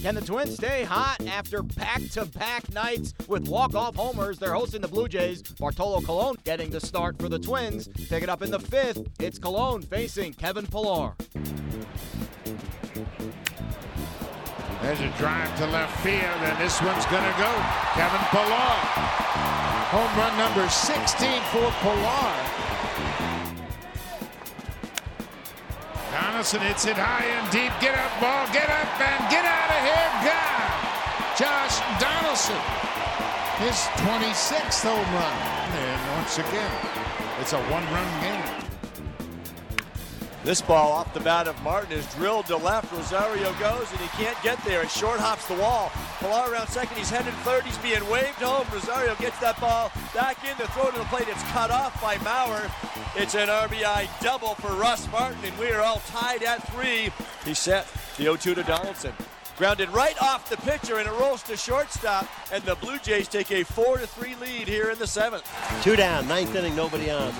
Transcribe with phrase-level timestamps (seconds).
[0.00, 4.38] Can the Twins stay hot after back-to-back nights with walk-off homers?
[4.38, 5.42] They're hosting the Blue Jays.
[5.42, 7.88] Bartolo Colon getting the start for the Twins.
[8.08, 9.06] Pick it up in the fifth.
[9.18, 11.14] It's Colon facing Kevin Pillar.
[14.82, 17.52] There's a drive to left field, and this one's going to go.
[17.94, 18.74] Kevin Pillar.
[19.90, 23.27] Home run number 16 for Pillar.
[26.38, 27.72] Donaldson hits it high and deep.
[27.80, 28.46] Get up, ball.
[28.54, 30.10] Get up and get out of here.
[30.22, 30.70] God!
[31.34, 32.54] Josh Donaldson.
[33.58, 33.74] His
[34.06, 35.36] 26th home run.
[35.82, 36.70] And once again,
[37.40, 38.67] it's a one-run game.
[40.44, 42.92] This ball off the bat of Martin is drilled to left.
[42.92, 44.82] Rosario goes and he can't get there.
[44.82, 45.90] It short hops the wall.
[46.20, 46.96] Pillar around second.
[46.96, 47.64] He's headed third.
[47.64, 48.66] He's being waved home.
[48.72, 51.26] Rosario gets that ball back in to throw to the plate.
[51.28, 52.70] It's cut off by Mauer.
[53.16, 57.10] It's an RBI double for Russ Martin, and we are all tied at three.
[57.44, 57.86] He set
[58.16, 59.12] the 0-2 to Donaldson.
[59.58, 62.28] Grounded right off the pitcher, and it rolls to shortstop.
[62.52, 65.42] And the Blue Jays take a four to three lead here in the seventh.
[65.82, 67.34] Two down, ninth inning, nobody on.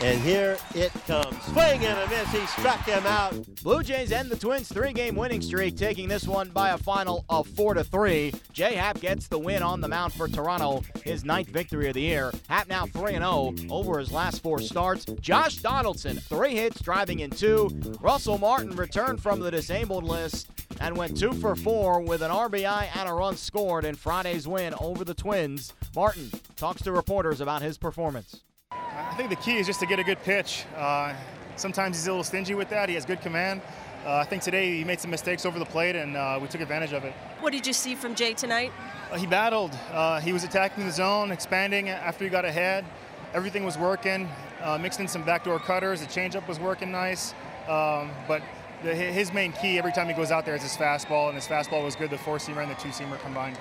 [0.00, 1.40] And here it comes.
[1.44, 2.28] Swing and a miss.
[2.32, 3.34] He struck him out.
[3.62, 7.46] Blue Jays end the Twins' three-game winning streak, taking this one by a final of
[7.46, 8.34] four to three.
[8.52, 12.00] Jay Happ gets the win on the mound for Toronto, his ninth victory of the
[12.00, 12.32] year.
[12.48, 15.04] Happ now 3 0 over his last four starts.
[15.20, 17.70] Josh Donaldson, three hits, driving in two.
[18.00, 20.48] Russell Martin returned from the disabled list
[20.80, 24.74] and went two for four with an RBI and a run scored in Friday's win
[24.80, 25.72] over the Twins.
[25.94, 28.40] Martin talks to reporters about his performance.
[28.72, 30.64] I think the key is just to get a good pitch.
[30.76, 31.14] Uh,
[31.56, 32.88] sometimes he's a little stingy with that.
[32.88, 33.60] He has good command.
[34.04, 36.62] Uh, I think today he made some mistakes over the plate, and uh, we took
[36.62, 37.12] advantage of it.
[37.40, 38.72] What did you see from Jay tonight?
[39.12, 39.76] Uh, he battled.
[39.92, 42.86] Uh, he was attacking the zone, expanding after he got ahead.
[43.34, 44.26] Everything was working.
[44.62, 46.00] Uh, mixed in some backdoor cutters.
[46.00, 47.34] The changeup was working nice.
[47.68, 48.42] Um, but
[48.82, 51.46] the, his main key every time he goes out there is his fastball, and his
[51.46, 52.10] fastball was good.
[52.10, 53.58] The four seamer and the two seamer combined.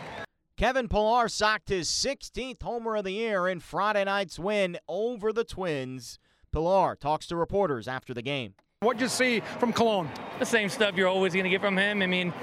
[0.57, 5.45] Kevin Pillar socked his 16th homer of the year in Friday night's win over the
[5.45, 6.19] Twins.
[6.51, 8.55] Pillar talks to reporters after the game.
[8.81, 10.09] What'd you see from Colon?
[10.39, 12.01] The same stuff you're always going to get from him.
[12.01, 12.33] I mean,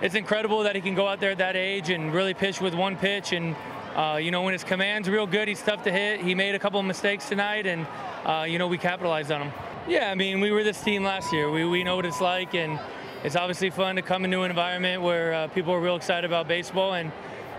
[0.00, 2.74] it's incredible that he can go out there at that age and really pitch with
[2.74, 3.32] one pitch.
[3.32, 3.56] And,
[3.94, 6.20] uh, you know, when his command's real good, he's tough to hit.
[6.20, 7.86] He made a couple of mistakes tonight, and,
[8.24, 9.52] uh, you know, we capitalized on them.
[9.86, 11.50] Yeah, I mean, we were this team last year.
[11.50, 12.80] We, we know what it's like, and
[13.22, 16.48] it's obviously fun to come into an environment where uh, people are real excited about
[16.48, 16.94] baseball.
[16.94, 17.12] And,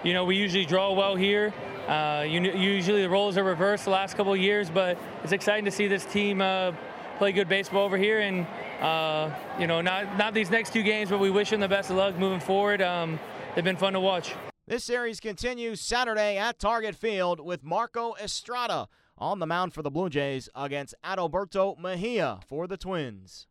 [0.03, 1.53] you know, we usually draw well here.
[1.88, 5.72] Uh, usually the roles are reversed the last couple of years, but it's exciting to
[5.72, 6.72] see this team uh,
[7.19, 8.22] play good baseball over here.
[8.22, 8.47] And
[8.81, 11.91] uh, you know, not not these next two games, but we wish them the best
[11.91, 12.81] of luck moving forward.
[12.81, 13.19] Um,
[13.53, 14.34] they've been fun to watch.
[14.68, 19.92] This series continues Saturday at Target Field with Marco Estrada on the mound for the
[19.92, 23.46] Blue Jays against Adalberto Mejia for the Twins.